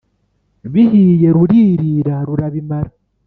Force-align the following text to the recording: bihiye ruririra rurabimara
bihiye 0.71 1.27
ruririra 1.35 2.15
rurabimara 2.27 2.91